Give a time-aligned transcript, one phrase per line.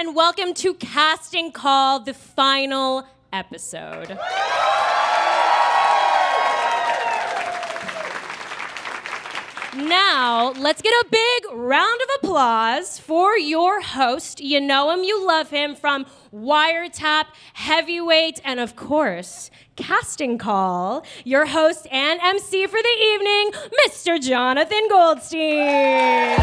[0.00, 4.08] and welcome to Casting Call, the final episode.
[9.76, 14.40] Now, let's get a big round of applause for your host.
[14.40, 21.04] You know him, you love him from Wiretap, Heavyweight, and of course, Casting Call.
[21.24, 23.52] Your host and MC for the evening,
[23.86, 24.18] Mr.
[24.18, 26.38] Jonathan Goldstein.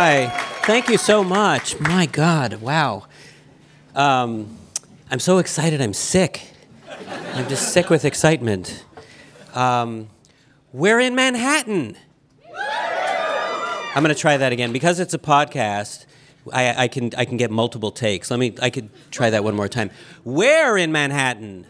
[0.00, 0.28] Hi.
[0.62, 1.80] Thank you so much.
[1.80, 2.60] My God.
[2.60, 3.06] Wow.
[3.96, 4.56] Um,
[5.10, 5.80] I'm so excited.
[5.80, 6.52] I'm sick.
[7.34, 8.84] I'm just sick with excitement.
[9.56, 10.08] Um,
[10.72, 11.96] we're in Manhattan.
[12.56, 16.06] I'm going to try that again because it's a podcast.
[16.52, 18.30] I, I can I can get multiple takes.
[18.30, 18.54] Let me.
[18.62, 19.90] I could try that one more time.
[20.22, 21.66] We're in Manhattan.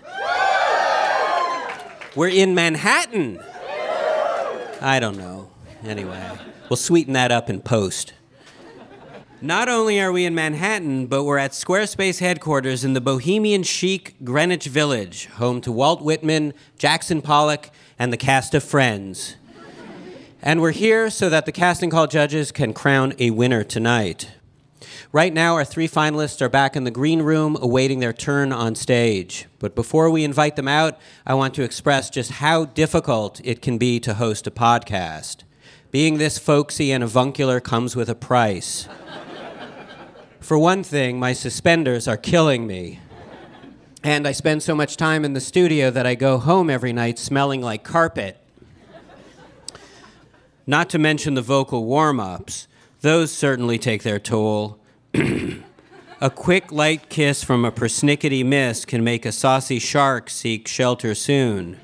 [2.14, 3.40] We're in Manhattan.
[4.82, 5.48] I don't know.
[5.82, 8.12] Anyway, we'll sweeten that up in post.
[9.40, 14.16] Not only are we in Manhattan, but we're at Squarespace headquarters in the bohemian chic
[14.24, 19.36] Greenwich Village, home to Walt Whitman, Jackson Pollock, and the cast of Friends.
[20.42, 24.32] And we're here so that the casting call judges can crown a winner tonight.
[25.12, 28.74] Right now, our three finalists are back in the green room awaiting their turn on
[28.74, 29.46] stage.
[29.60, 33.78] But before we invite them out, I want to express just how difficult it can
[33.78, 35.44] be to host a podcast.
[35.92, 38.88] Being this folksy and avuncular comes with a price.
[40.48, 43.00] For one thing, my suspenders are killing me.
[44.02, 47.18] And I spend so much time in the studio that I go home every night
[47.18, 48.38] smelling like carpet.
[50.66, 52.66] Not to mention the vocal warm ups,
[53.02, 54.78] those certainly take their toll.
[56.22, 61.14] a quick, light kiss from a persnickety miss can make a saucy shark seek shelter
[61.14, 61.78] soon.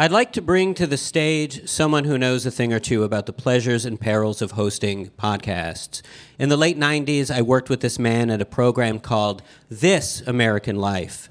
[0.00, 3.26] I'd like to bring to the stage someone who knows a thing or two about
[3.26, 6.00] the pleasures and perils of hosting podcasts.
[6.38, 10.76] In the late 90s, I worked with this man at a program called This American
[10.76, 11.28] Life,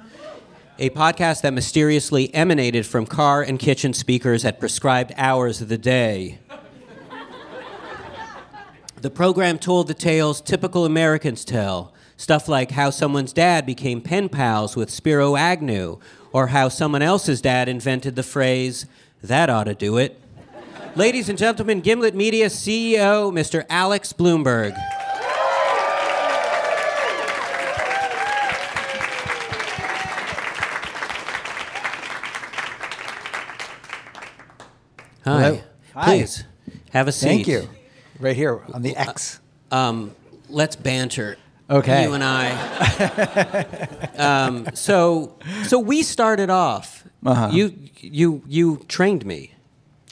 [0.77, 5.79] a podcast that mysteriously emanated from car and kitchen speakers at prescribed hours of the
[5.79, 6.37] day.
[9.01, 11.91] The program told the tales typical Americans tell.
[12.17, 15.97] Stuff like how someone's dad became pen pals with Spiro Agnew,
[16.31, 18.85] or how someone else's dad invented the phrase,
[19.21, 20.19] that ought to do it.
[20.95, 23.65] Ladies and gentlemen, Gimlet Media CEO, Mr.
[23.69, 24.73] Alex Blumberg.
[35.25, 35.61] Hi.
[35.93, 36.05] Hi.
[36.05, 36.43] Please,
[36.91, 37.27] have a seat.
[37.27, 37.69] Thank you.
[38.19, 39.39] Right here on the X.
[39.71, 40.15] Um,
[40.49, 41.37] let's banter.
[41.69, 42.03] Okay.
[42.03, 43.67] You and I.
[44.17, 45.37] um, so,
[45.67, 47.03] so we started off.
[47.25, 47.49] Uh-huh.
[47.51, 49.53] You, you, you trained me.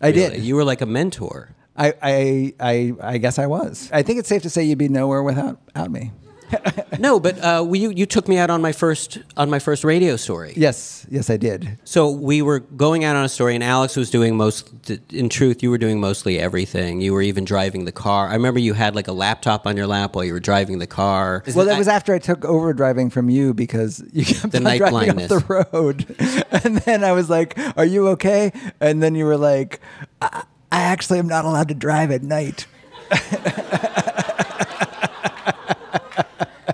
[0.01, 0.37] I really.
[0.37, 0.43] did.
[0.43, 1.55] You were like a mentor.
[1.75, 3.89] I, I, I, I guess I was.
[3.91, 6.11] I think it's safe to say you'd be nowhere without, without me.
[6.99, 10.15] no, but uh, you, you took me out on my first on my first radio
[10.15, 10.53] story.
[10.55, 11.77] Yes, yes, I did.
[11.83, 14.69] So we were going out on a story, and Alex was doing most.
[15.11, 17.01] In truth, you were doing mostly everything.
[17.01, 18.29] You were even driving the car.
[18.29, 20.87] I remember you had like a laptop on your lap while you were driving the
[20.87, 21.43] car.
[21.53, 24.63] Well, that was after I took over driving from you because you kept The on
[24.63, 25.31] night driving blindness.
[25.31, 26.15] off the road,
[26.63, 29.81] and then I was like, "Are you okay?" And then you were like,
[30.21, 32.65] "I, I actually am not allowed to drive at night."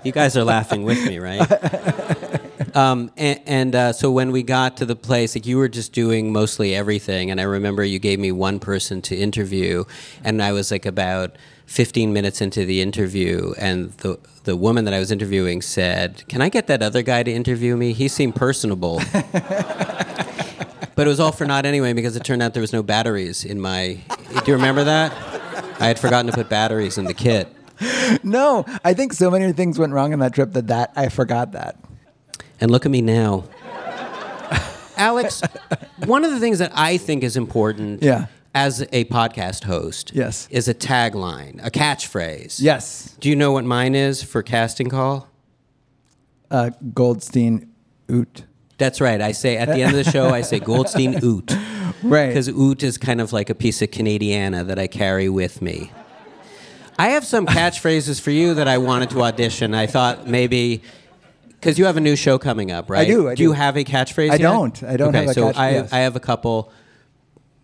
[0.04, 1.40] You guys are laughing with me, right?
[2.74, 5.92] Um, and and uh, so when we got to the place, like you were just
[5.92, 9.84] doing mostly everything, and I remember you gave me one person to interview,
[10.24, 14.94] and I was like about 15 minutes into the interview, and the the woman that
[14.94, 17.92] I was interviewing said, "Can I get that other guy to interview me?
[17.92, 19.00] He seemed personable."
[20.96, 23.44] But it was all for naught anyway because it turned out there was no batteries
[23.44, 23.98] in my.
[24.30, 25.12] Do you remember that?
[25.80, 27.48] I had forgotten to put batteries in the kit.
[28.22, 31.52] No, I think so many things went wrong on that trip that that I forgot
[31.52, 31.76] that.
[32.60, 33.44] And look at me now.
[34.96, 35.42] Alex,
[36.06, 38.26] one of the things that I think is important Yeah.
[38.54, 40.46] as a podcast host Yes.
[40.50, 42.60] is a tagline, a catchphrase.
[42.60, 45.28] Yes, Do you know what mine is for casting call?
[46.50, 47.68] uh, Goldstein,
[48.10, 48.44] oot.
[48.78, 49.20] That's right.
[49.20, 51.52] I say at the end of the show, I say Goldstein Oot.
[52.02, 52.26] Right.
[52.28, 55.90] Because Oot is kind of like a piece of Canadiana that I carry with me.
[56.98, 59.74] I have some catchphrases for you that I wanted to audition.
[59.74, 60.82] I thought maybe
[61.48, 63.00] because you have a new show coming up, right?
[63.00, 63.42] I do, I do.
[63.42, 64.30] you have a catchphrase?
[64.30, 64.38] I yet?
[64.42, 64.82] don't.
[64.82, 65.92] I don't okay, have a so catch- I, yes.
[65.92, 66.72] I have a couple.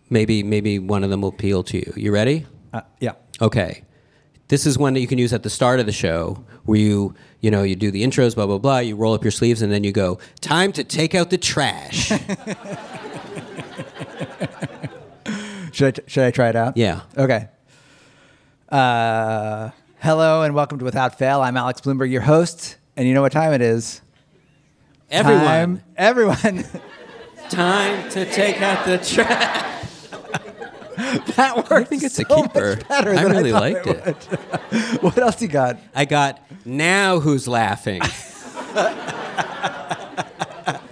[0.09, 1.93] Maybe maybe one of them will appeal to you.
[1.95, 2.45] You ready?
[2.73, 3.13] Uh, yeah.
[3.41, 3.83] Okay.
[4.49, 7.15] This is one that you can use at the start of the show, where you
[7.39, 8.79] you know you do the intros, blah blah blah.
[8.79, 12.11] You roll up your sleeves, and then you go, "Time to take out the trash."
[15.73, 16.75] Should I, t- should I try it out?
[16.75, 17.01] yeah.
[17.17, 17.47] Okay.
[18.71, 21.41] Uh, hello and welcome to Without Fail.
[21.41, 24.01] I'm Alex Blumberg, your host, and you know what time it is?
[25.09, 26.63] Everyone, Time, everyone.
[27.49, 29.85] time to take out the trash.
[31.35, 31.71] that worked.
[31.73, 32.77] I think it's a keeper.
[32.87, 34.05] Better I really thought liked it.
[34.71, 35.01] would.
[35.01, 35.77] what else you got?
[35.93, 37.99] I got now who's laughing.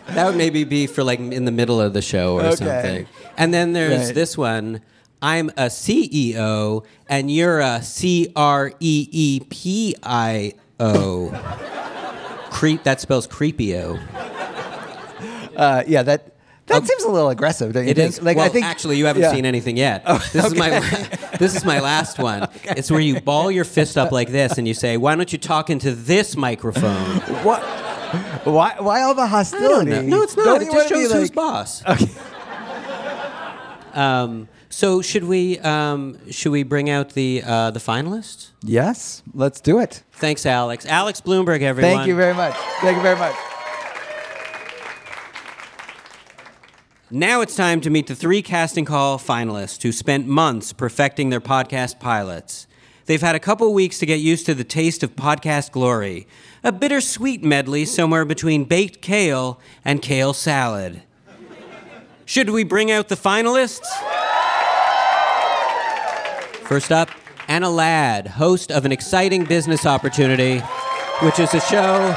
[0.07, 2.55] that would maybe be for like in the middle of the show or Okay.
[2.57, 3.07] something.
[3.37, 4.15] And then there's Right.
[4.15, 4.81] this one.
[5.21, 11.29] I'm a CEO and you're a C R E E P I O.
[12.51, 12.83] Creep.
[12.83, 13.99] That spells creepio.
[15.55, 16.33] Uh, yeah, that
[16.67, 17.73] that seems a little aggressive.
[17.73, 18.09] Don't you It think?
[18.09, 18.21] is.
[18.21, 19.31] Like well, I think actually, you haven't yeah.
[19.33, 20.05] seen anything yet.
[20.31, 20.69] this is my
[21.39, 22.47] this is my last one.
[22.63, 25.37] It's where you ball your fist up like this and you say, "Why don't you
[25.39, 27.61] talk into this microphone?" What?
[28.45, 28.75] Why?
[28.79, 30.01] Why all the hostility?
[30.07, 30.45] No, it's not.
[30.45, 31.83] Don't it just shows who's like- boss.
[33.93, 38.51] um, so should we um, should we bring out the uh, the finalists?
[38.63, 40.03] Yes, let's do it.
[40.13, 40.85] Thanks, Alex.
[40.85, 41.95] Alex Blumberg, everyone.
[41.95, 42.55] Thank you very much.
[42.81, 43.35] Thank you very much.
[47.11, 51.41] Now it's time to meet the three casting call finalists who spent months perfecting their
[51.41, 52.67] podcast pilots.
[53.07, 56.27] They've had a couple weeks to get used to the taste of podcast glory,
[56.63, 61.01] a bittersweet medley somewhere between baked kale and kale salad.
[62.25, 63.87] Should we bring out the finalists?
[66.69, 67.09] First up,
[67.47, 70.59] Anna Ladd, host of an exciting business opportunity,
[71.23, 72.15] which is a show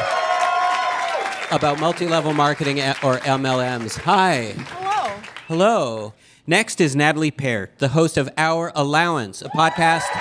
[1.51, 3.97] about multi level marketing or MLMs.
[4.01, 4.53] Hi.
[4.59, 5.23] Hello.
[5.49, 6.15] Hello.
[6.47, 10.13] Next is Natalie Peart, the host of Our Allowance, a podcast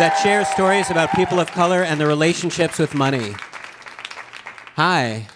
[0.00, 3.36] that shares stories about people of color and their relationships with money.
[4.74, 5.28] Hi.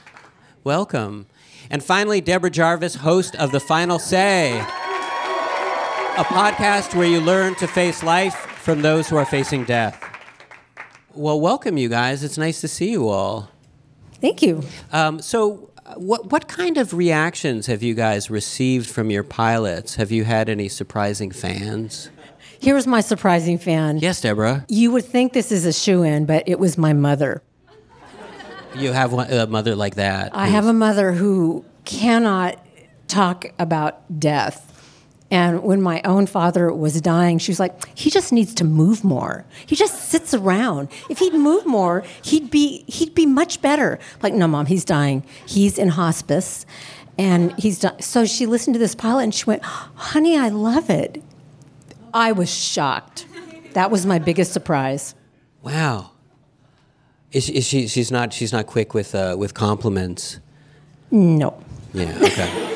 [0.65, 1.29] Welcome.
[1.71, 4.67] And finally, Deborah Jarvis, host of The Final Say,
[6.19, 10.03] a podcast where you learn to face life from those who are facing death.
[11.15, 12.25] Well, welcome, you guys.
[12.25, 13.53] It's nice to see you all.
[14.21, 14.65] Thank you.
[14.91, 19.95] Um, so, what what kind of reactions have you guys received from your pilots?
[19.95, 22.11] Have you had any surprising fans?
[22.59, 23.99] Here's my surprising fan.
[23.99, 24.67] Yes, Deborah.
[24.69, 27.45] You would think this is a shoe in, but it was my mother.
[28.75, 30.35] You have one, a mother like that.
[30.35, 32.59] I have a mother who cannot
[33.07, 34.68] talk about death.
[35.31, 39.05] And when my own father was dying, she was like, he just needs to move
[39.05, 39.45] more.
[39.67, 40.89] He just sits around.
[41.11, 43.99] If he'd move more, he'd be he'd be much better.
[44.23, 45.23] Like, no, mom, he's dying.
[45.47, 46.65] He's in hospice.
[47.19, 48.01] And he's done.
[48.01, 51.23] So she listened to this pilot and she went, honey, I love it.
[52.15, 53.27] I was shocked.
[53.75, 55.15] That was my biggest surprise.
[55.63, 56.13] Wow.
[57.33, 57.87] Is, she- is she?
[57.89, 58.33] She's not.
[58.33, 60.39] She's not quick with uh, with compliments.
[61.11, 61.63] No.
[61.93, 62.17] Yeah.
[62.23, 62.68] Okay.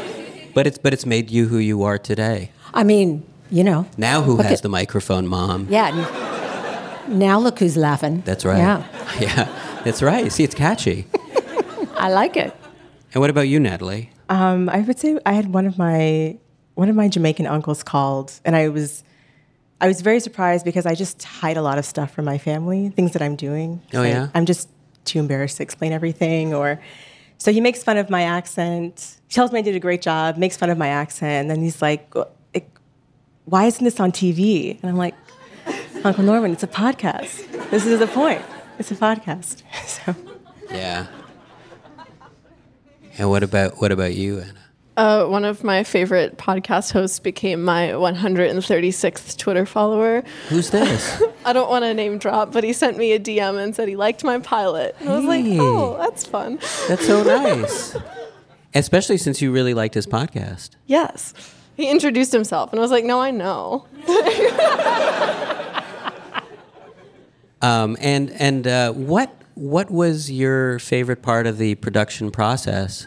[0.55, 2.51] But it's but it's made you who you are today.
[2.75, 3.87] I mean, you know.
[3.97, 5.67] Now who has at- the microphone, Mom?
[5.71, 5.91] Yeah.
[7.09, 8.23] Now look who's laughing.
[8.25, 8.59] That's right.
[8.59, 8.85] Yeah.
[9.21, 9.81] Yeah.
[9.85, 10.33] That's right.
[10.33, 11.07] See, it's catchy.
[11.97, 12.55] I like it.
[13.13, 14.11] And what about you, Natalie?
[14.31, 16.39] Um, I would say I had one of my
[16.75, 19.05] one of my Jamaican uncles called, and I was
[19.83, 22.89] I was very surprised because I just hide a lot of stuff from my family,
[22.89, 23.83] things that I'm doing.
[23.93, 24.29] Oh, I- yeah?
[24.35, 24.69] I'm just
[25.05, 26.81] too embarrassed to explain everything, or
[27.43, 29.17] so he makes fun of my accent.
[29.29, 31.83] Tells me I did a great job, makes fun of my accent, and then he's
[31.83, 32.15] like,
[33.47, 35.17] "Why isn't this on TV?" And I'm like,
[36.05, 37.51] "Uncle Norman, it's a podcast.
[37.73, 38.43] This is the point.
[38.79, 40.15] It's a podcast." So.
[40.71, 41.09] Yeah.
[43.19, 44.62] And what about what about you, Anna?
[44.97, 50.23] Uh, one of my favorite podcast hosts became my 136th Twitter follower.
[50.49, 51.23] Who's this?
[51.47, 53.97] I don't want to name drop, but he sent me a DM and said he
[53.97, 54.95] liked my pilot.
[55.01, 55.59] And I was like, Hey.
[55.59, 56.59] oh, that's fun.
[56.89, 57.97] That's so nice.
[58.75, 60.71] Especially since you really liked his podcast.
[60.87, 61.33] Yes.
[61.75, 63.87] He introduced himself, and I was like, no, I know.
[67.63, 73.07] Um, and and uh, what what was your favorite part of the production process?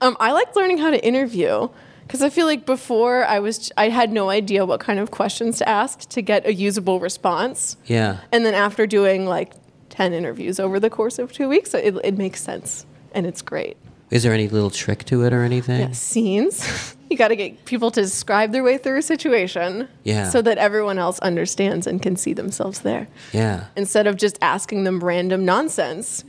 [0.00, 1.68] Um, I like learning how to interview
[2.06, 5.58] because I feel like before I was I had no idea what kind of questions
[5.58, 7.76] to ask to get a usable response.
[7.86, 8.18] Yeah.
[8.32, 9.52] And then after doing like
[9.90, 13.76] 10 interviews over the course of two weeks, it, it makes sense and it's great.
[14.10, 15.80] Is there any little trick to it or anything?
[15.80, 16.94] Yeah, scenes.
[17.10, 20.28] you got to get people to describe their way through a situation Yeah.
[20.28, 23.08] so that everyone else understands and can see themselves there.
[23.32, 23.64] Yeah.
[23.76, 26.22] Instead of just asking them random nonsense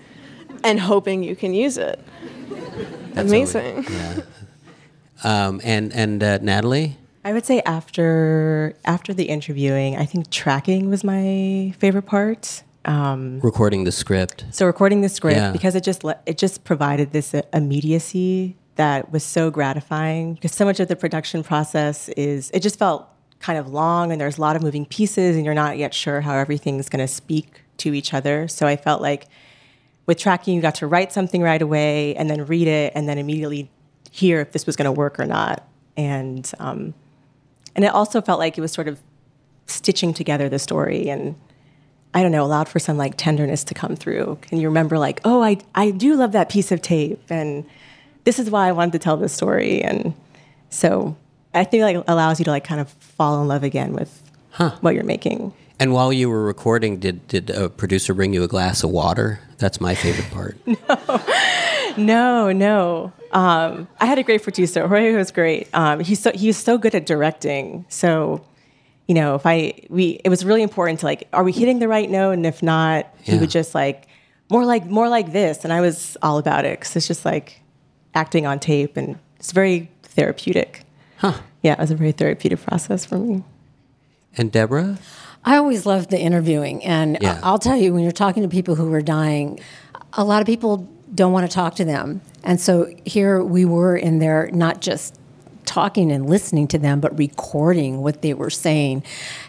[0.63, 1.99] and hoping you can use it.
[3.15, 3.65] That's Amazing.
[3.71, 4.21] always- yeah.
[5.23, 10.89] Um, and and uh, Natalie, I would say after after the interviewing, I think tracking
[10.89, 12.63] was my favorite part.
[12.83, 14.45] Um, Recording the script.
[14.51, 15.51] so recording the script Yeah.
[15.51, 20.51] because it just le- it just provided this uh, immediacy that was so gratifying because
[20.51, 23.07] so much of the production process is it just felt
[23.39, 26.21] kind of long and there's a lot of moving pieces and you're not yet sure
[26.21, 28.47] how everything's going to speak to each other.
[28.47, 29.25] So I felt like
[30.05, 33.17] with tracking you got to write something right away and then read it and then
[33.17, 33.69] immediately
[34.11, 35.67] hear if this was going to work or not.
[35.97, 36.93] And um,
[37.75, 39.01] and it also felt like it was sort of
[39.67, 41.35] stitching together the story and
[42.13, 44.37] I don't know, allowed for some like tenderness to come through.
[44.41, 47.65] Can you remember like, oh, I I do love that piece of tape and
[48.23, 50.13] this is why I wanted to tell this story and
[50.69, 51.15] so
[51.53, 54.21] I think like allows you to like kind of fall in love again with
[54.81, 55.53] what you're making.
[55.79, 59.39] And while you were recording, did did a producer bring you a glass of water?
[59.57, 60.57] That's my favorite part.
[61.97, 62.51] No, no.
[62.51, 63.13] No.
[63.31, 64.85] Um, I had a great producer.
[64.85, 65.69] Jorge was great.
[65.73, 67.85] Um, he's so he's so good at directing.
[67.89, 68.43] So,
[69.07, 71.87] you know, if I we it was really important to like, are we hitting the
[71.87, 72.31] right note?
[72.31, 73.39] And if not, he Yeah.
[73.39, 74.07] would just like
[74.49, 77.61] more like more like this, and I was all about it because it's just like
[78.13, 80.83] acting on tape, and it's very therapeutic.
[81.17, 81.39] Huh.
[81.63, 83.43] Yeah, it was a very therapeutic process for me.
[84.37, 84.97] And Deborah?
[85.45, 86.83] I always loved the interviewing.
[86.83, 87.39] And Yeah.
[87.43, 89.59] I'll tell you, when you're talking to people who are dying,
[90.13, 92.21] a lot of people don't want to talk to them.
[92.43, 95.15] And so here we were in there, not just
[95.65, 99.03] talking and listening to them, but recording what they were saying.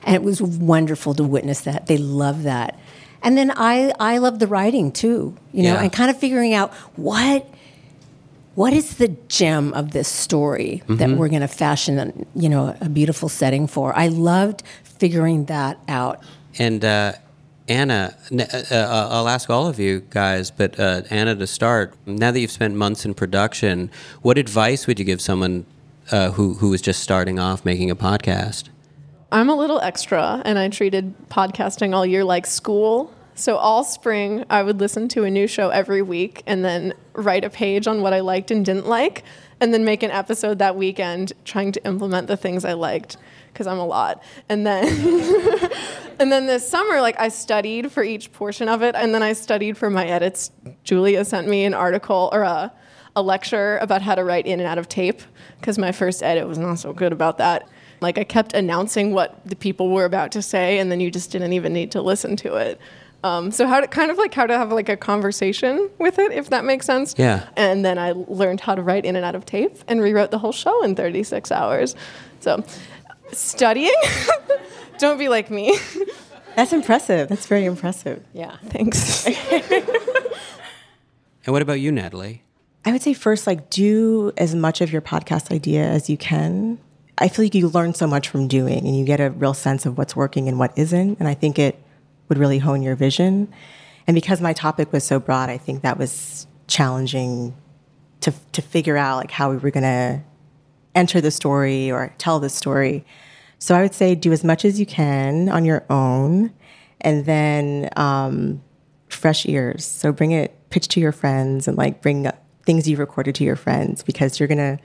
[0.04, 1.86] And it was wonderful to witness that.
[1.86, 2.78] They love that.
[3.22, 5.82] And then I, I love the writing too, you know, Yeah.
[5.82, 7.48] and kind of figuring out what
[8.54, 11.18] what is the gem of this story that mm-hmm.
[11.18, 13.94] we're going to fashion, you know, a beautiful setting for?
[13.94, 14.62] I loved
[14.98, 16.22] figuring that out.
[16.58, 17.12] And uh,
[17.68, 21.94] Anna, uh, uh, I'll ask all of you guys, but uh, Anna to start.
[22.06, 23.90] Now that you've spent months in production,
[24.22, 25.66] what advice would you give someone
[26.12, 28.68] uh, who who is just starting off making a podcast?
[29.32, 33.12] I'm a little extra, and I treated podcasting all year like school.
[33.36, 37.44] So all spring, I would listen to a new show every week, and then write
[37.44, 39.24] a page on what I liked and didn't like,
[39.60, 43.18] and then make an episode that weekend trying to implement the things I liked
[43.52, 44.22] because I'm a lot.
[44.48, 44.84] And then
[46.18, 49.32] and then this summer like I studied for each portion of it and then I
[49.32, 50.50] studied for my edits.
[50.84, 52.72] Julia sent me an article or a
[53.14, 55.22] a lecture about how to write in and out of tape
[55.58, 57.66] because my first edit was not so good about that.
[58.02, 61.32] Like I kept announcing what the people were about to say and then you just
[61.32, 62.78] didn't even need to listen to it.
[63.26, 66.32] Um, so how to kind of like how to have like a conversation with it,
[66.32, 67.14] if that makes sense.
[67.18, 67.48] Yeah.
[67.56, 70.38] And then I learned how to write in and out of tape and rewrote the
[70.38, 71.96] whole show in 36 hours.
[72.40, 72.64] So
[73.32, 73.94] studying,
[74.98, 75.76] don't be like me.
[76.54, 77.28] That's impressive.
[77.28, 78.24] That's very impressive.
[78.32, 78.56] Yeah.
[78.68, 79.26] Thanks.
[81.46, 82.42] And what about you, Natalie?
[82.84, 86.78] I would say first, like, do as much of your podcast idea as you can.
[87.18, 89.86] I feel like you learn so much from doing and you get a real sense
[89.86, 91.18] of what's working and what isn't.
[91.20, 91.78] And I think it
[92.28, 93.52] would really hone your vision.
[94.06, 97.56] And because my topic was so broad, I think that was challenging
[98.20, 100.22] to, to figure out like how we were going to
[100.94, 103.04] enter the story or tell the story.
[103.58, 106.52] So I would say do as much as you can on your own
[107.00, 108.62] and then um,
[109.08, 109.84] fresh ears.
[109.84, 112.30] So bring it, pitch to your friends and like bring
[112.64, 114.78] things you've recorded to your friends because you're gonna,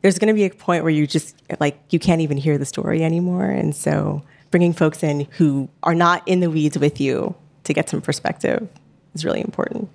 [0.00, 3.04] there's gonna be a point where you just like, you can't even hear the story
[3.04, 3.44] anymore.
[3.44, 4.22] And so
[4.52, 8.68] bringing folks in who are not in the weeds with you to get some perspective
[9.14, 9.88] is really important.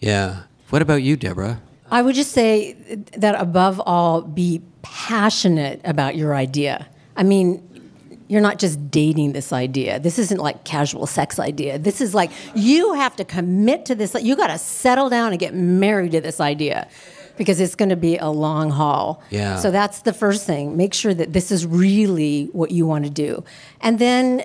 [0.00, 0.44] Yeah.
[0.70, 1.60] What about you, Deborah?
[1.90, 2.72] I would just say
[3.16, 6.88] that above all, be passionate about your idea.
[7.16, 7.62] I mean,
[8.28, 10.00] you're not just dating this idea.
[10.00, 11.78] This isn't like casual sex idea.
[11.78, 14.16] This is like you have to commit to this.
[14.20, 16.88] You got to settle down and get married to this idea
[17.36, 19.22] because it's going to be a long haul.
[19.30, 19.58] Yeah.
[19.58, 20.76] So that's the first thing.
[20.76, 23.44] Make sure that this is really what you want to do.
[23.80, 24.44] And then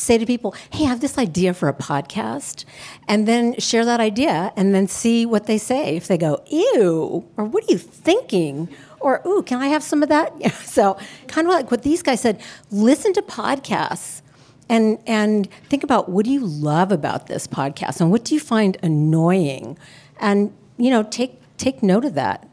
[0.00, 2.64] say to people, hey, I have this idea for a podcast.
[3.06, 5.96] And then share that idea and then see what they say.
[5.96, 8.68] If they go, ew, or what are you thinking?
[9.00, 10.52] Or, ooh, can I have some of that?
[10.64, 14.22] so, kind of like what these guys said listen to podcasts
[14.68, 18.40] and, and think about what do you love about this podcast and what do you
[18.40, 19.78] find annoying?
[20.20, 22.48] And, you know, take, take note of that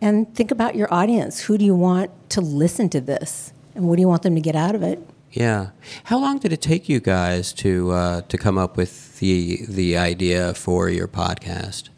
[0.00, 1.40] and think about your audience.
[1.42, 3.52] Who do you want to listen to this?
[3.74, 4.98] And what do you want them to get out of it?
[5.32, 5.70] Yeah.
[6.04, 9.96] How long did it take you guys to uh, to come up with the the
[9.96, 11.90] idea for your podcast?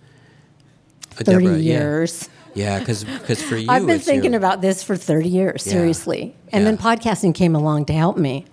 [1.12, 1.78] Uh, 30 Deborah, yeah.
[1.78, 2.28] years.
[2.54, 3.04] Yeah, because
[3.42, 5.72] for you, I've been it's thinking your- about this for 30 years, Yeah.
[5.72, 6.34] seriously.
[6.52, 6.70] And Yeah.
[6.72, 8.44] then podcasting came along to help me.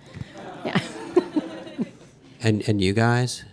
[0.64, 0.78] Yeah.
[2.42, 3.44] and and you guys.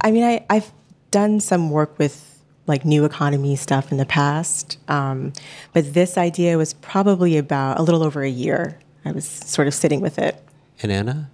[0.00, 0.72] I mean, I, I've
[1.10, 2.31] done some work with
[2.66, 5.32] like new economy stuff in the past, um,
[5.72, 9.74] but this idea was probably about a little over a year I was sort of
[9.74, 10.40] sitting with it.
[10.82, 11.28] And Anna?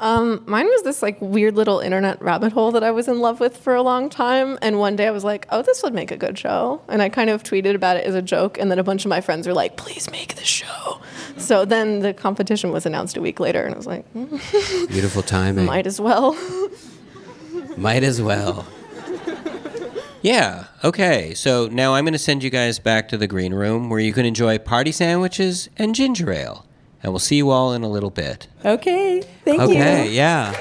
[0.00, 3.58] Mine was this like weird little internet rabbit hole that I was in love with
[3.58, 4.58] for a long time.
[4.62, 6.80] And one day I was like, oh, this would make a good show.
[6.88, 8.58] And I kind of tweeted about it as a joke.
[8.58, 11.00] And then a bunch of my friends were like, please make this show.
[11.36, 13.62] So then the competition was announced a week later.
[13.62, 14.36] And I was like, "Hmm,
[14.86, 15.66] Beautiful timing.
[15.66, 16.34] might as well.
[17.76, 18.66] Might as well.
[20.22, 21.32] Yeah, okay.
[21.34, 24.12] So now I'm going to send you guys back to the green room where you
[24.12, 26.66] can enjoy party sandwiches and ginger ale.
[27.02, 28.46] And we'll see you all in a little bit.
[28.64, 29.22] Okay.
[29.44, 29.68] Thank you.
[29.68, 30.52] Okay, yeah.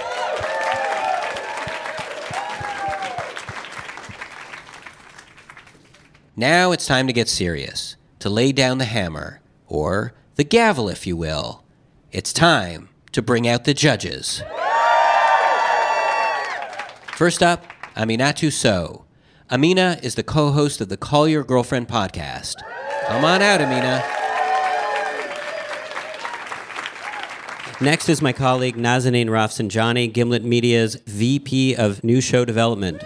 [6.37, 11.05] Now it's time to get serious, to lay down the hammer, or the gavel, if
[11.05, 11.65] you will.
[12.13, 14.41] It's time to bring out the judges.
[17.17, 17.65] First up,
[17.97, 19.03] Aminatou Sow.
[19.51, 22.53] Amina is the co host of the Call Your Girlfriend podcast.
[23.07, 24.03] Come on out, Amina.
[27.81, 33.03] Next is my colleague Nazanin Rafsanjani, Gimlet Media's VP of New Show Development.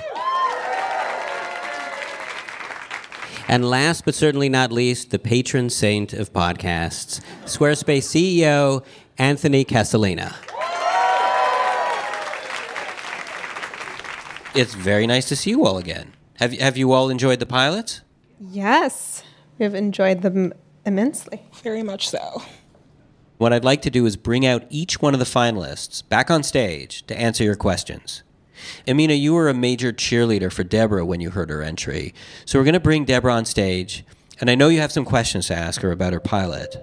[3.48, 8.84] And last but certainly not least, the patron saint of podcasts, Squarespace CEO
[9.18, 10.36] Anthony Casalena.
[14.54, 16.13] It's very nice to see you all again.
[16.44, 18.02] Have, have you all enjoyed the pilots?
[18.38, 19.24] Yes,
[19.58, 20.52] we've enjoyed them
[20.86, 21.44] immensely.
[21.64, 22.42] Very much so.
[23.38, 26.44] What I'd like to do is bring out each one of the finalists back on
[26.44, 28.24] stage to answer your questions.
[28.86, 32.14] Amina, you were a major cheerleader for Deborah when you heard her entry.
[32.44, 34.04] So we're going to bring Deborah on stage,
[34.42, 36.76] and I know you have some questions to ask her about her pilot.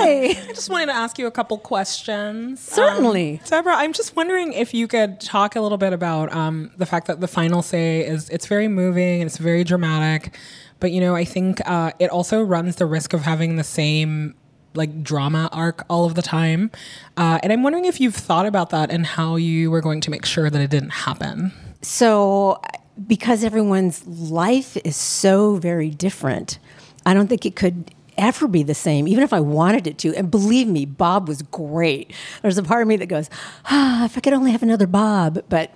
[0.00, 0.24] Hi.
[0.48, 2.60] I just wanted to ask you a couple questions.
[2.60, 3.34] Certainly.
[3.34, 6.86] Um, Deborah, I'm just wondering if you could talk a little bit about um, the
[6.86, 10.38] fact that the final say is it's very moving and it's very dramatic,
[10.78, 14.34] but you know I think uh, it also runs the risk of having the same
[14.74, 16.70] like drama arc all of the time,
[17.16, 20.10] uh, and I'm wondering if you've thought about that and how you were going to
[20.10, 21.52] make sure that it didn't happen.
[21.82, 22.60] So,
[23.06, 26.58] because everyone's life is so very different,
[27.04, 30.14] I don't think it could ever be the same, even if I wanted it to.
[30.14, 32.12] And believe me, Bob was great.
[32.42, 33.28] There's a part of me that goes,
[33.64, 35.42] ah, if I could only have another Bob.
[35.48, 35.72] But,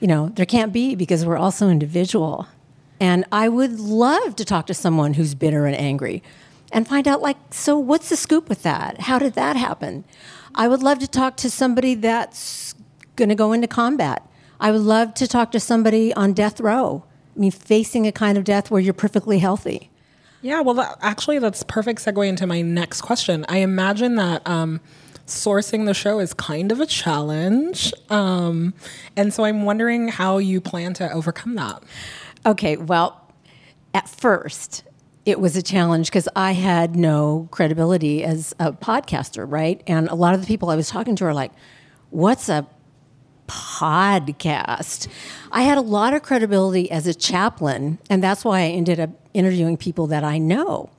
[0.00, 2.46] you know, there can't be because we're also individual.
[3.00, 6.22] And I would love to talk to someone who's bitter and angry
[6.72, 9.02] and find out, like, so what's the scoop with that?
[9.02, 10.04] How did that happen?
[10.54, 12.74] I would love to talk to somebody that's
[13.16, 14.26] going to go into combat.
[14.60, 17.04] I would love to talk to somebody on death row.
[17.34, 19.90] I mean, facing a kind of death where you're perfectly healthy.
[20.42, 23.46] Yeah, well, that, actually, that's perfect segue into my next question.
[23.48, 24.80] I imagine that um,
[25.24, 28.74] sourcing the show is kind of a challenge, um,
[29.16, 31.84] and so I'm wondering how you plan to overcome that.
[32.44, 33.32] Okay, well,
[33.94, 34.82] at first,
[35.24, 39.80] it was a challenge because I had no credibility as a podcaster, right?
[39.86, 41.52] And a lot of the people I was talking to are like,
[42.10, 42.66] what's a
[43.46, 45.08] podcast?
[45.50, 49.10] I had a lot of credibility as a chaplain, and that's why I ended up
[49.34, 50.90] interviewing people that I know.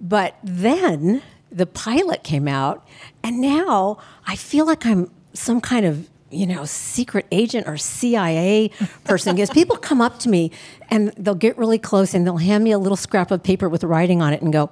[0.00, 2.86] But then the pilot came out,
[3.22, 8.70] and now I feel like I'm some kind of you know secret agent or CIA
[9.04, 10.50] person because people come up to me
[10.90, 13.84] and they'll get really close and they'll hand me a little scrap of paper with
[13.84, 14.70] writing on it and go,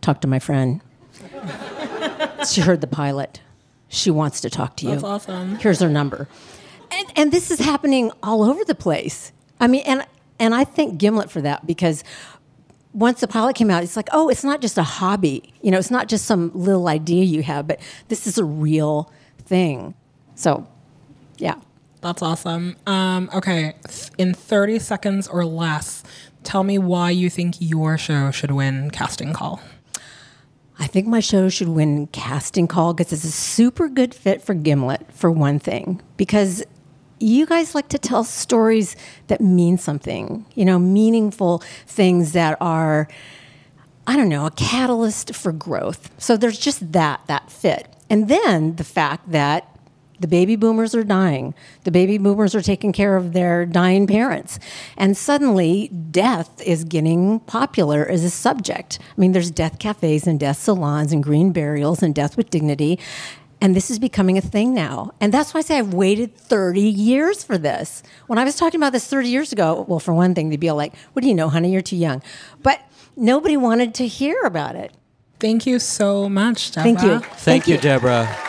[0.00, 0.80] "Talk to my friend.
[2.48, 3.40] she heard the pilot.
[3.88, 4.92] She wants to talk to you.
[4.92, 5.56] That's awesome.
[5.56, 6.28] Here's her number."
[6.90, 9.32] And, and this is happening all over the place.
[9.60, 10.06] I mean, and
[10.38, 12.04] and I thank Gimlet for that because
[12.92, 15.52] once the pilot came out, it's like, oh, it's not just a hobby.
[15.62, 19.12] You know, it's not just some little idea you have, but this is a real
[19.44, 19.94] thing.
[20.34, 20.66] So,
[21.36, 21.56] yeah.
[22.00, 22.76] That's awesome.
[22.86, 23.74] Um, okay,
[24.18, 26.04] in 30 seconds or less,
[26.44, 29.60] tell me why you think your show should win Casting Call.
[30.78, 34.54] I think my show should win casting call because it's a super good fit for
[34.54, 36.62] Gimlet, for one thing, because
[37.18, 38.94] you guys like to tell stories
[39.26, 43.08] that mean something, you know, meaningful things that are,
[44.06, 46.10] I don't know, a catalyst for growth.
[46.18, 47.88] So there's just that, that fit.
[48.08, 49.77] And then the fact that
[50.20, 51.54] the baby boomers are dying.
[51.84, 54.58] The baby boomers are taking care of their dying parents.
[54.96, 58.98] And suddenly, death is getting popular as a subject.
[59.16, 62.98] I mean, there's death cafes and death salons and green burials and death with dignity.
[63.60, 65.12] And this is becoming a thing now.
[65.20, 68.02] And that's why I say I've waited 30 years for this.
[68.28, 70.68] When I was talking about this 30 years ago, well, for one thing, they'd be
[70.68, 71.72] all like, what do you know, honey?
[71.72, 72.22] You're too young.
[72.62, 72.80] But
[73.16, 74.92] nobody wanted to hear about it.
[75.40, 76.82] Thank you so much, Deborah.
[76.82, 77.20] Thank you.
[77.36, 78.47] Thank, you, Deborah.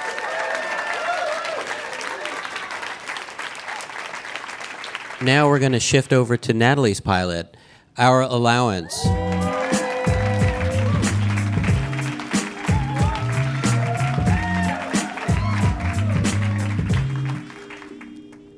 [5.21, 7.57] Now we're going to shift over to Natalie's pilot.
[7.97, 9.05] our allowance.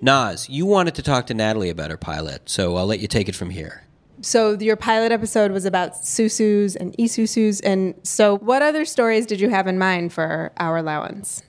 [0.04, 3.28] Nas, you wanted to talk to Natalie about her pilot, so I'll let you take
[3.28, 3.84] it from here.
[4.22, 9.42] So your pilot episode was about susus and isusus, and so what other stories did
[9.42, 11.42] you have in mind for our allowance?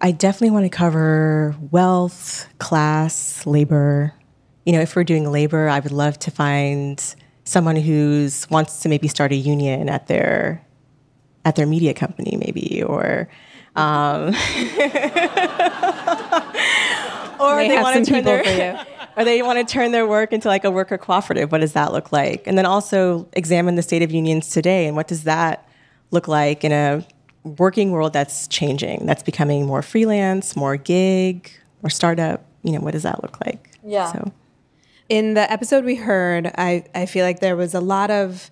[0.00, 4.15] I definitely want to cover wealth, class, labor.
[4.66, 7.02] You know, if we're doing labor, I would love to find
[7.44, 10.62] someone who's wants to maybe start a union at their
[11.46, 13.28] at their media company, maybe, or
[13.76, 14.26] um,
[17.38, 20.06] or May they want to turn their people for or they want to turn their
[20.06, 21.52] work into like a worker cooperative.
[21.52, 22.46] What does that look like?
[22.46, 25.68] And then also examine the state of unions today and what does that
[26.10, 27.06] look like in a
[27.44, 31.50] working world that's changing, that's becoming more freelance, more gig,
[31.82, 32.44] more startup.
[32.62, 33.70] You know, what does that look like?
[33.84, 34.12] Yeah.
[34.12, 34.32] So
[35.08, 38.50] In the episode we heard, I, I feel like there was a lot of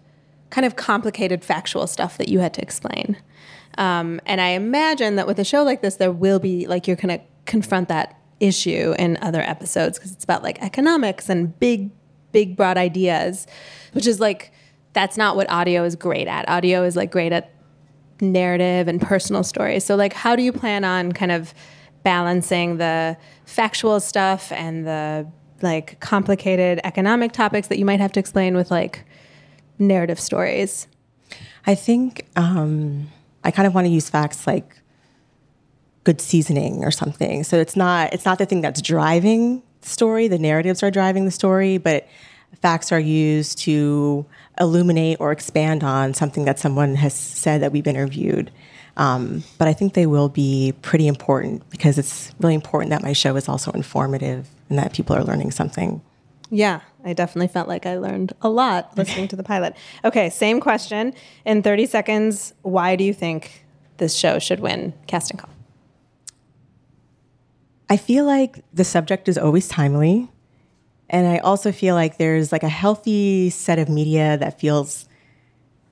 [0.51, 3.17] kind of complicated factual stuff that you had to explain.
[3.77, 6.97] Um, and I imagine that with a show like this, there will be, like, you're
[6.97, 11.91] going to confront that issue in other episodes because it's about like economics and big,
[12.31, 13.47] big, broad ideas,
[13.93, 14.53] which is like,
[14.93, 16.49] that's not what audio is great at.
[16.49, 17.53] Audio is like great at
[18.21, 19.85] narrative and personal stories.
[19.85, 21.53] So, like, how do you plan on kind of
[22.05, 25.27] balancing the factual stuff and the
[25.63, 29.05] like complicated economic topics that you might have to explain with like
[29.79, 30.87] narrative stories?
[31.67, 33.09] I think um,
[33.43, 34.81] I kind of want to use facts like
[36.05, 37.45] good seasoning or something.
[37.45, 40.29] So it's not it's not the thing that's driving the story.
[40.29, 42.07] The narratives are driving the story, but
[42.61, 44.25] facts are used to
[44.61, 48.51] illuminate or expand on something that someone has said that we've interviewed.
[48.97, 53.13] Um, but I think they will be pretty important because it's really important that my
[53.13, 56.03] show is also informative and that people are learning something.
[56.51, 59.77] Yeah, I definitely felt like I learned a lot listening to the pilot.
[60.05, 61.15] Okay, same question.
[61.45, 63.65] In 30 seconds, why do you think
[63.97, 65.51] this show should win casting call?
[67.89, 70.31] I feel like the subject is always timely.
[71.11, 75.07] And I also feel like there's like a healthy set of media that feels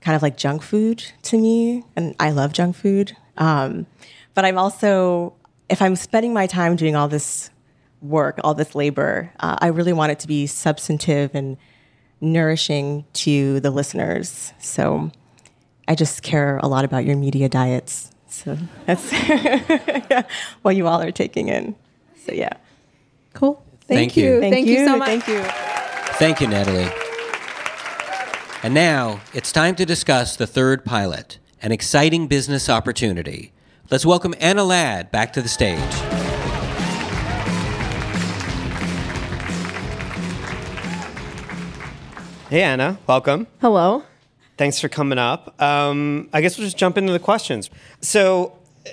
[0.01, 1.83] kind of like junk food to me.
[1.95, 3.15] And I love junk food.
[3.37, 3.85] Um,
[4.33, 5.33] but I'm also,
[5.69, 7.51] if I'm spending my time doing all this
[8.03, 11.57] work, all this labor, uh, I really want it to be substantive and
[12.21, 14.53] nourishing to the listeners.
[14.59, 15.11] So
[15.87, 18.11] I just care a lot about your media diets.
[18.27, 19.11] So that's
[20.61, 21.75] what you all are taking in.
[22.25, 22.53] So yeah.
[23.33, 23.63] Cool.
[23.87, 24.39] Thank you.
[24.39, 24.85] Thank, you.
[24.85, 25.07] so much.
[25.07, 25.43] Thank you.
[26.17, 26.89] Thank you, Natalie.
[28.63, 33.51] And now it's time to discuss the third pilot, an exciting business opportunity.
[33.91, 36.12] Let's welcome Anna Ladd back to the stage.
[42.53, 43.47] Hey, Anna, welcome.
[43.61, 44.03] Hello.
[44.59, 45.59] Thanks for coming up.
[45.59, 47.71] Um, I guess we'll just jump into the questions.
[47.99, 48.89] So, uh,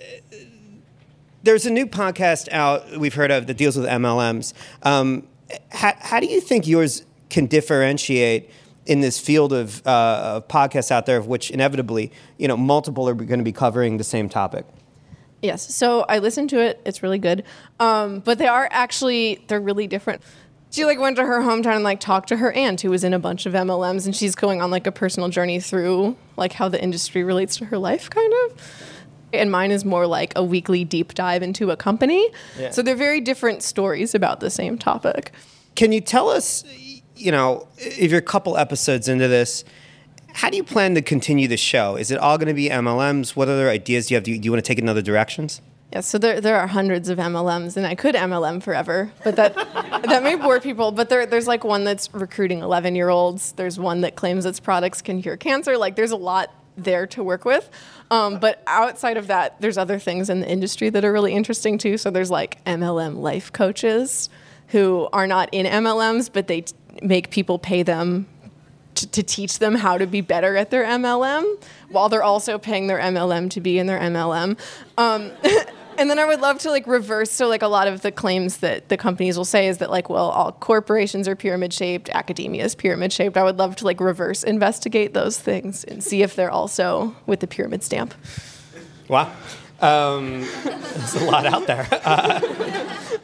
[1.42, 4.54] there's a new podcast out we've heard of that deals with MLMs.
[4.82, 5.26] Um,
[5.72, 8.48] how, how do you think yours can differentiate
[8.86, 13.06] in this field of, uh, of podcasts out there, of which inevitably, you know, multiple
[13.10, 14.64] are going to be covering the same topic?
[15.42, 15.74] Yes.
[15.74, 16.80] So I listened to it.
[16.86, 17.44] It's really good.
[17.78, 20.22] Um, but they are actually they're really different.
[20.70, 23.12] She like went to her hometown and like talked to her aunt who was in
[23.12, 26.68] a bunch of MLMs, and she's going on like a personal journey through like how
[26.68, 28.86] the industry relates to her life, kind of.
[29.32, 32.28] And mine is more like a weekly deep dive into a company.
[32.58, 32.70] Yeah.
[32.70, 35.32] So they're very different stories about the same topic.
[35.74, 36.64] Can you tell us,
[37.16, 39.64] you know, if you're a couple episodes into this,
[40.32, 41.96] how do you plan to continue the show?
[41.96, 43.30] Is it all going to be MLMs?
[43.36, 44.24] What other ideas do you have?
[44.24, 45.60] Do you, do you want to take it in other directions?
[45.92, 49.54] Yeah, so there, there are hundreds of MLMs, and I could MLM forever, but that
[50.04, 50.92] that may bore people.
[50.92, 53.52] But there, there's like one that's recruiting 11 year olds.
[53.52, 55.76] There's one that claims its products can cure cancer.
[55.76, 57.68] Like, there's a lot there to work with.
[58.10, 61.78] Um, but outside of that, there's other things in the industry that are really interesting
[61.78, 61.98] too.
[61.98, 64.28] So there's like MLM life coaches
[64.68, 68.28] who are not in MLMs, but they t- make people pay them
[68.94, 72.98] to, teach them how to be better at their MLM while they're also paying their
[72.98, 74.58] MLM to be in their MLM.
[74.98, 75.30] Um,
[75.98, 77.30] and then I would love to like reverse.
[77.30, 80.08] So like a lot of the claims that the companies will say is that like,
[80.08, 83.36] well, all corporations are pyramid shaped, academia is pyramid shaped.
[83.36, 87.40] I would love to like reverse investigate those things and see if they're also with
[87.40, 88.14] the pyramid stamp.
[89.08, 89.32] Wow.
[89.80, 91.88] Um, there's a lot out there.
[92.04, 92.40] Uh,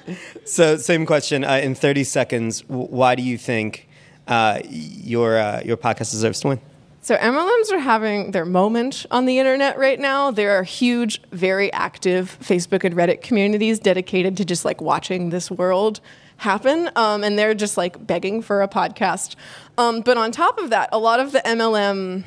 [0.45, 1.45] so, same question.
[1.45, 3.89] Uh, in 30 seconds, why do you think
[4.27, 6.61] uh, your, uh, your podcast deserves to win?
[7.07, 10.33] So MLMs are having their moment on the internet right now.
[10.33, 15.49] There are huge, very active Facebook and Reddit communities dedicated to just like watching this
[15.49, 16.01] world
[16.39, 19.37] happen, um, and they're just like begging for a podcast.
[19.79, 22.25] Um, but on top of that, a lot of the MLM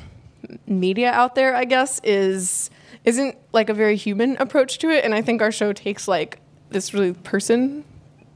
[0.66, 2.70] media out there, I guess, is
[3.04, 6.40] isn't like a very human approach to it, and I think our show takes like
[6.70, 7.84] this really person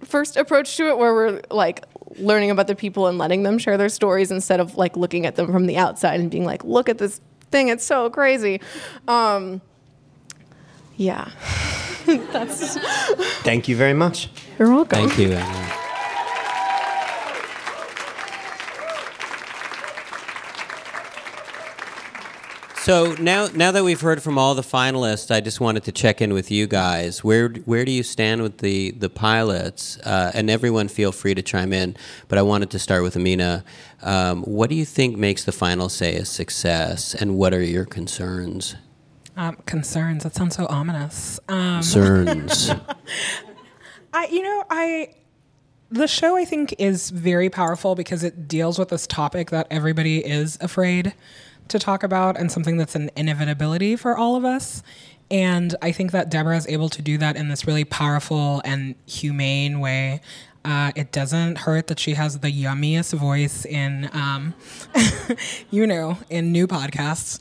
[0.02, 1.86] first approach to it, where we're like
[2.18, 5.36] learning about the people and letting them share their stories instead of like looking at
[5.36, 8.60] them from the outside and being like, look at this thing, it's so crazy.
[9.08, 9.60] Um,
[10.96, 11.30] yeah.
[12.06, 12.76] That's
[13.42, 14.28] Thank you very much.
[14.58, 15.08] you're welcome.
[15.08, 15.80] Thank you.
[22.84, 26.20] So now, now that we've heard from all the finalists, I just wanted to check
[26.20, 27.24] in with you guys.
[27.24, 29.96] Where where do you stand with the the pilots?
[30.00, 31.96] Uh, and everyone, feel free to chime in.
[32.28, 33.64] But I wanted to start with Amina.
[34.02, 37.86] Um, what do you think makes the final say a success, and what are your
[37.86, 38.76] concerns?
[39.34, 40.24] Um, concerns.
[40.24, 41.40] That sounds so ominous.
[41.48, 42.70] Um, Concerns.
[44.12, 45.14] I, you know, I,
[45.90, 50.18] the show I think is very powerful because it deals with this topic that everybody
[50.18, 51.14] is afraid
[51.68, 54.82] to talk about and something that's an inevitability for all of us.
[55.30, 58.94] And I think that Deborah is able to do that in this really powerful and
[59.06, 60.20] humane way.
[60.64, 64.54] Uh, it doesn't hurt that she has the yummiest voice in, um,
[65.70, 67.38] you know, in new podcasts.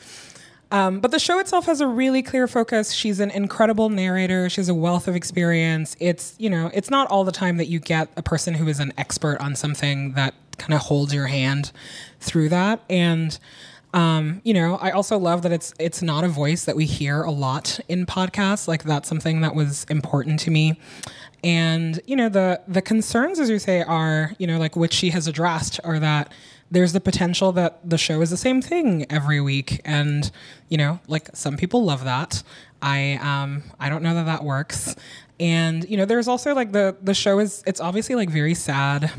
[0.71, 2.93] Um, but the show itself has a really clear focus.
[2.93, 4.49] She's an incredible narrator.
[4.49, 5.95] She has a wealth of experience.
[5.99, 8.79] It's you know, it's not all the time that you get a person who is
[8.79, 11.71] an expert on something that kind of holds your hand
[12.19, 12.81] through that.
[12.89, 13.37] And
[13.93, 17.21] um, you know, I also love that it's it's not a voice that we hear
[17.21, 18.67] a lot in podcasts.
[18.67, 20.79] Like that's something that was important to me.
[21.43, 25.11] And you know, the the concerns, as you say, are you know like which she
[25.11, 26.31] has addressed, are that
[26.71, 30.31] there's the potential that the show is the same thing every week, and
[30.69, 32.41] you know, like some people love that.
[32.81, 34.95] I um I don't know that that works.
[35.39, 39.11] And you know, there's also like the the show is it's obviously like very sad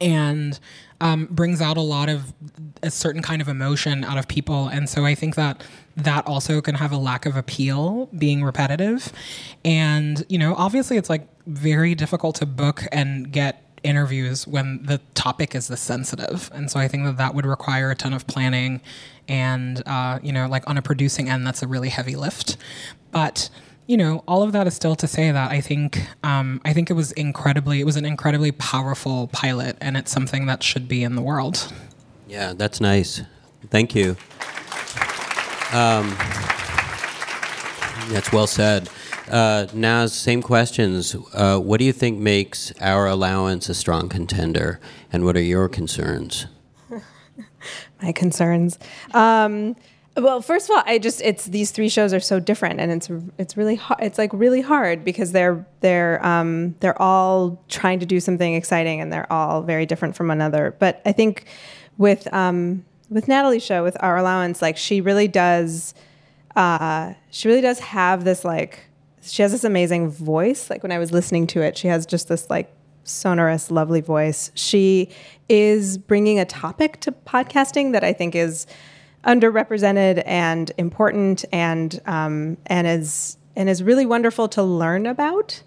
[0.00, 0.58] and
[1.00, 2.32] um, brings out a lot of
[2.82, 4.68] a certain kind of emotion out of people.
[4.68, 5.62] And so I think that
[5.96, 9.12] that also can have a lack of appeal being repetitive.
[9.64, 14.98] And, you know, obviously it's like very difficult to book and get interviews when the
[15.14, 16.50] topic is this sensitive.
[16.54, 18.80] And so I think that that would require a ton of planning.
[19.28, 22.56] And, uh, you know, like on a producing end, that's a really heavy lift.
[23.10, 23.50] But,
[23.86, 26.90] you know, all of that is still to say that I think um, I think
[26.90, 31.02] it was incredibly it was an incredibly powerful pilot, and it's something that should be
[31.02, 31.72] in the world.
[32.26, 33.22] Yeah, that's nice.
[33.70, 34.16] Thank you.
[35.72, 36.16] Um,
[38.10, 38.88] that's well said.
[39.30, 41.16] Uh, now, same questions.
[41.32, 44.80] Uh, what do you think makes our allowance a strong contender,
[45.12, 46.46] and what are your concerns?
[48.02, 48.78] my concerns.
[49.12, 49.76] Um,
[50.16, 53.10] well, first of all, I just it's these three shows are so different, and it's
[53.38, 54.00] it's really hard.
[54.02, 59.00] It's like really hard because they're they're um, they're all trying to do something exciting,
[59.00, 60.76] and they're all very different from another.
[60.78, 61.46] But I think
[61.98, 65.94] with um, with Natalie's show, with Our Allowance, like she really does,
[66.54, 68.86] uh, she really does have this like
[69.20, 70.70] she has this amazing voice.
[70.70, 72.72] Like when I was listening to it, she has just this like
[73.02, 74.52] sonorous, lovely voice.
[74.54, 75.08] She
[75.48, 78.66] is bringing a topic to podcasting that I think is
[79.26, 85.62] underrepresented and important and um, and is and is really wonderful to learn about.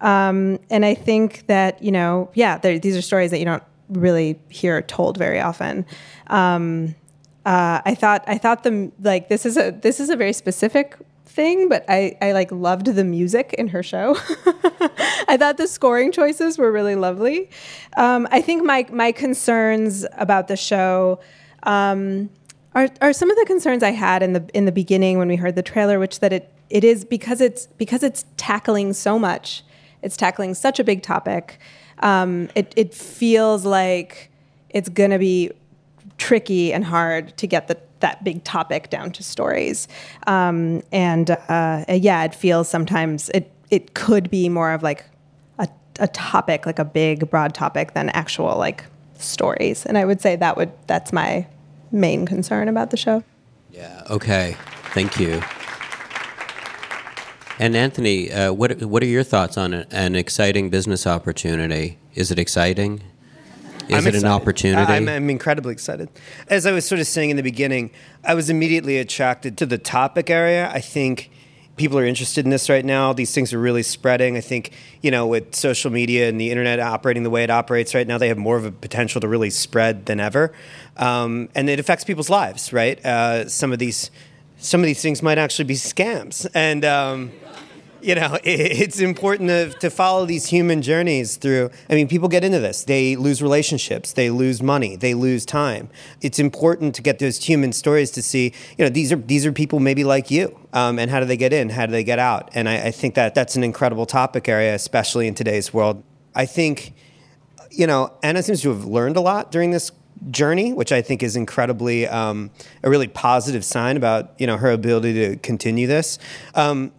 [0.00, 4.38] Um, and I think that you know, yeah, these are stories that you don't really
[4.48, 5.86] hear told very often.
[6.28, 6.94] Um,
[7.44, 10.96] uh, I thought I thought the like this is a this is a very specific
[11.24, 14.16] thing, but I, I like loved the music in her show.
[15.28, 17.50] I thought the scoring choices were really lovely.
[17.96, 21.20] Um, I think my my concerns about the show
[21.64, 22.30] um,
[22.74, 25.36] are are some of the concerns I had in the in the beginning when we
[25.36, 29.62] heard the trailer, which that it it is because it's because it's tackling so much.
[30.02, 31.58] It's tackling such a big topic.
[32.00, 34.30] Um, it it feels like
[34.70, 35.50] it's gonna be
[36.18, 39.88] tricky and hard to get the that big topic down to stories.
[40.26, 45.04] Um, and uh, yeah, it feels sometimes it it could be more of like
[45.58, 48.84] a, a topic, like a big broad topic, than actual like
[49.18, 49.86] stories.
[49.86, 51.46] And I would say that would that's my
[51.92, 53.22] main concern about the show.
[53.70, 54.02] Yeah.
[54.10, 54.56] Okay.
[54.94, 55.42] Thank you.
[57.58, 61.98] And Anthony, uh, what what are your thoughts on a, an exciting business opportunity?
[62.14, 63.02] Is it exciting?
[63.88, 64.24] Is I'm it excited.
[64.24, 64.92] an opportunity?
[64.92, 66.08] I'm, I'm incredibly excited.
[66.48, 67.90] As I was sort of saying in the beginning,
[68.24, 70.70] I was immediately attracted to the topic area.
[70.72, 71.30] I think
[71.76, 73.12] people are interested in this right now.
[73.12, 74.36] These things are really spreading.
[74.36, 77.94] I think, you know, with social media and the internet operating the way it operates
[77.94, 80.52] right now, they have more of a potential to really spread than ever.
[80.96, 83.04] Um, and it affects people's lives, right?
[83.04, 84.10] Uh, some of these
[84.58, 86.46] some of these things might actually be scams.
[86.54, 87.32] And um,
[88.02, 91.70] you know, it, it's important to, to follow these human journeys through.
[91.88, 92.84] I mean, people get into this.
[92.84, 95.88] They lose relationships, they lose money, they lose time.
[96.20, 99.52] It's important to get those human stories to see, you know, these are these are
[99.52, 100.58] people maybe like you.
[100.72, 101.70] Um, and how do they get in?
[101.70, 102.50] How do they get out?
[102.54, 106.02] And I, I think that that's an incredible topic area, especially in today's world.
[106.34, 106.94] I think,
[107.70, 109.92] you know, Anna seems to have learned a lot during this
[110.30, 112.50] journey, which I think is incredibly um,
[112.82, 116.18] a really positive sign about you know her ability to continue this.
[116.54, 116.92] Um,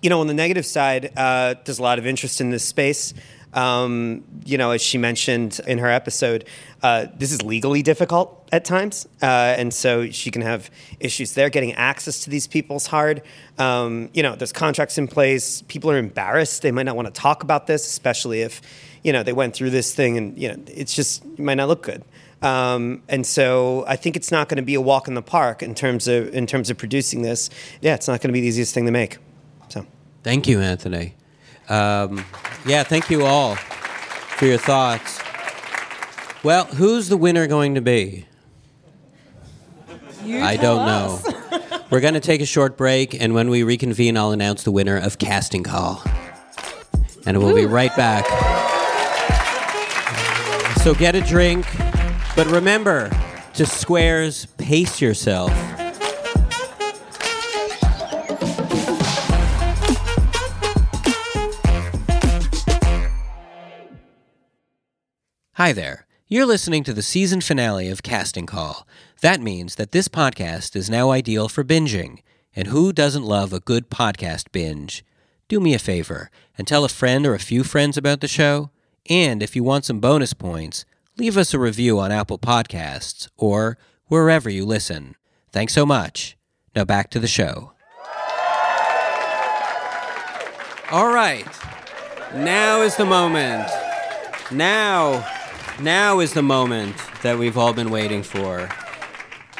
[0.00, 3.14] you know, on the negative side, uh, there's a lot of interest in this space.
[3.52, 6.46] Um, you know, as she mentioned in her episode,
[6.82, 11.50] uh, this is legally difficult at times, uh, and so she can have issues there.
[11.50, 13.22] Getting access to these people is hard.
[13.58, 15.62] Um, you know, there's contracts in place.
[15.62, 16.62] People are embarrassed.
[16.62, 18.62] They might not want to talk about this, especially if
[19.02, 21.68] you know they went through this thing, and you know, it's just it might not
[21.68, 22.02] look good.
[22.40, 25.62] Um, and so I think it's not going to be a walk in the park
[25.62, 27.50] in terms of in terms of producing this.
[27.82, 29.18] Yeah, it's not going to be the easiest thing to make.
[30.22, 31.14] Thank you, Anthony.
[31.68, 32.24] Um,
[32.66, 35.20] yeah, thank you all for your thoughts.
[36.44, 38.26] Well, who's the winner going to be?
[40.24, 41.20] I don't know.
[41.90, 44.96] We're going to take a short break, and when we reconvene, I'll announce the winner
[44.96, 46.02] of Casting Call.
[47.26, 48.26] And we'll be right back.
[50.78, 51.66] So get a drink,
[52.34, 53.10] but remember
[53.54, 55.52] to squares, pace yourself.
[65.56, 66.06] Hi there.
[66.28, 68.88] You're listening to the season finale of Casting Call.
[69.20, 72.20] That means that this podcast is now ideal for binging.
[72.56, 75.04] And who doesn't love a good podcast binge?
[75.48, 78.70] Do me a favor and tell a friend or a few friends about the show.
[79.10, 80.86] And if you want some bonus points,
[81.18, 85.16] leave us a review on Apple Podcasts or wherever you listen.
[85.50, 86.34] Thanks so much.
[86.74, 87.72] Now back to the show.
[90.90, 91.46] All right.
[92.34, 93.68] Now is the moment.
[94.50, 95.26] Now,
[95.82, 98.68] now is the moment that we've all been waiting for.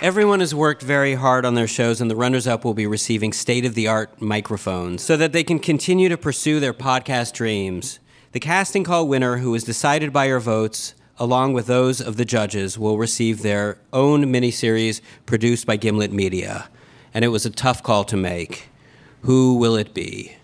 [0.01, 3.33] Everyone has worked very hard on their shows, and the runners up will be receiving
[3.33, 7.99] state of the art microphones so that they can continue to pursue their podcast dreams.
[8.33, 12.25] The casting call winner, who is decided by your votes, along with those of the
[12.25, 16.69] judges, will receive their own miniseries produced by Gimlet Media.
[17.13, 18.69] And it was a tough call to make.
[19.23, 20.37] Who will it be?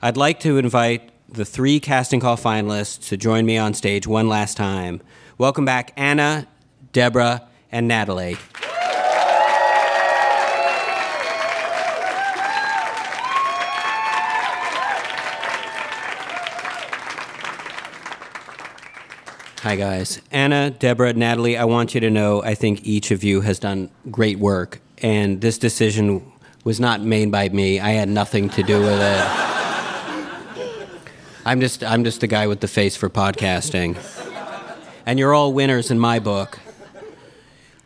[0.00, 4.28] I'd like to invite the three casting call finalists to join me on stage one
[4.28, 5.02] last time.
[5.36, 6.46] Welcome back, Anna,
[6.92, 8.36] Deborah, and Natalie.
[19.62, 20.20] Hi, guys.
[20.30, 23.90] Anna, Deborah, Natalie, I want you to know I think each of you has done
[24.08, 26.30] great work, and this decision
[26.62, 27.80] was not made by me.
[27.80, 29.53] I had nothing to do with it.
[31.46, 33.98] I'm just I'm just the guy with the face for podcasting.
[35.04, 36.58] And you're all winners in my book.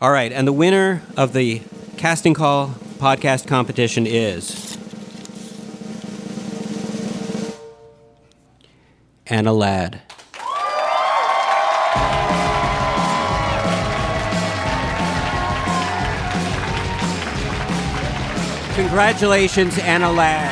[0.00, 1.62] All right, and the winner of the
[1.96, 2.68] casting call
[2.98, 4.78] podcast competition is
[9.26, 10.02] Anna Ladd.
[18.76, 20.47] Congratulations, Anna Ladd.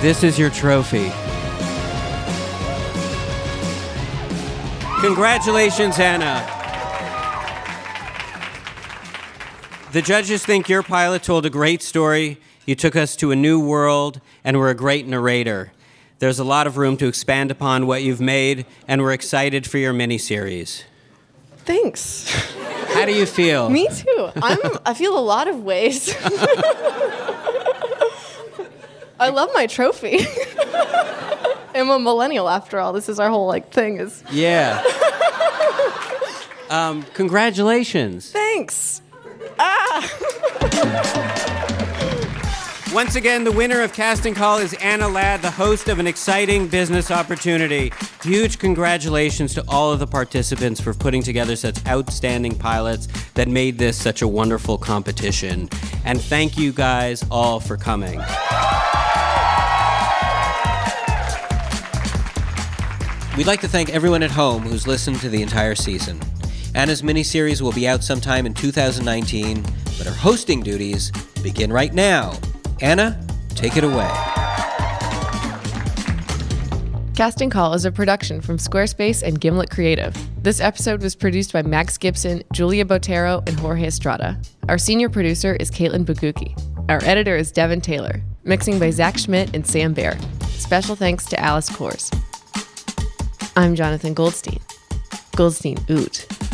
[0.00, 1.10] This is your trophy.
[5.02, 6.46] Congratulations, Anna.
[9.92, 12.38] The judges think your pilot told a great story.
[12.64, 15.72] You took us to a new world and were a great narrator.
[16.18, 19.76] There's a lot of room to expand upon what you've made, and we're excited for
[19.76, 20.84] your miniseries.
[21.66, 22.30] Thanks.
[22.94, 23.68] How do you feel?
[23.70, 24.30] Me too.
[24.36, 24.58] I'm.
[24.86, 26.14] I feel a lot of ways.
[29.20, 30.20] I love my trophy.
[31.74, 32.92] I'm a millennial after all.
[32.92, 33.98] This is our whole like thing.
[33.98, 34.82] Is Yeah.
[36.70, 38.30] Um, congratulations.
[38.30, 39.02] thanks.
[42.92, 46.66] Once again, the winner of Casting Call is Anna Ladd, the host of an exciting
[46.66, 47.92] business opportunity.
[48.24, 53.78] Huge congratulations to all of the participants for putting together such outstanding pilots that made
[53.78, 55.68] this such a wonderful competition.
[56.04, 58.20] And thank you guys all for coming.
[63.36, 66.20] We'd like to thank everyone at home who's listened to the entire season.
[66.74, 71.12] Anna's miniseries will be out sometime in 2019, but her hosting duties
[71.42, 72.32] begin right now.
[72.80, 74.10] Anna, take it away.
[77.14, 80.14] Casting Call is a production from Squarespace and Gimlet Creative.
[80.42, 84.40] This episode was produced by Max Gibson, Julia Botero, and Jorge Estrada.
[84.68, 86.58] Our senior producer is Caitlin Baguki.
[86.88, 88.22] Our editor is Devin Taylor.
[88.42, 90.18] Mixing by Zach Schmidt and Sam Baer.
[90.48, 92.10] Special thanks to Alice Kors.
[93.60, 94.58] I'm Jonathan Goldstein.
[95.36, 96.49] Goldstein Oot.